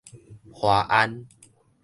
[0.51, 1.27] 華安